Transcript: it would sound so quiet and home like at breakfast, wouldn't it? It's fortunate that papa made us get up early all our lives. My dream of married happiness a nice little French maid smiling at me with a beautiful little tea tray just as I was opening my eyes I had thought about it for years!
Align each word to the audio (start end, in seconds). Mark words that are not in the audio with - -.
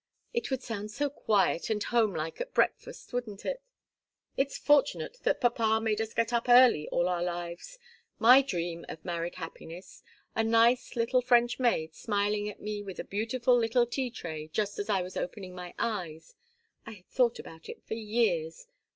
it 0.33 0.49
would 0.49 0.63
sound 0.63 0.89
so 0.89 1.11
quiet 1.11 1.69
and 1.69 1.83
home 1.83 2.11
like 2.15 2.41
at 2.41 2.55
breakfast, 2.55 3.13
wouldn't 3.13 3.45
it? 3.45 3.61
It's 4.35 4.57
fortunate 4.57 5.19
that 5.21 5.39
papa 5.39 5.79
made 5.79 6.01
us 6.01 6.15
get 6.15 6.33
up 6.33 6.49
early 6.49 6.89
all 6.89 7.07
our 7.07 7.21
lives. 7.21 7.77
My 8.17 8.41
dream 8.41 8.83
of 8.89 9.05
married 9.05 9.35
happiness 9.35 10.01
a 10.35 10.43
nice 10.43 10.95
little 10.95 11.21
French 11.21 11.59
maid 11.59 11.93
smiling 11.93 12.49
at 12.49 12.59
me 12.59 12.81
with 12.81 12.97
a 12.99 13.03
beautiful 13.03 13.55
little 13.55 13.85
tea 13.85 14.09
tray 14.09 14.47
just 14.47 14.79
as 14.79 14.89
I 14.89 15.03
was 15.03 15.15
opening 15.15 15.53
my 15.53 15.75
eyes 15.77 16.33
I 16.83 16.93
had 16.93 17.07
thought 17.07 17.37
about 17.37 17.69
it 17.69 17.83
for 17.83 17.93
years! 17.93 18.65